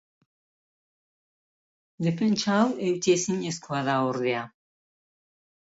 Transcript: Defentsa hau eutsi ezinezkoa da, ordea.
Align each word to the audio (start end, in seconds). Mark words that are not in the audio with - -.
Defentsa 2.07 2.57
hau 2.63 2.67
eutsi 2.89 3.17
ezinezkoa 3.19 3.87
da, 3.91 4.03
ordea. 4.15 4.45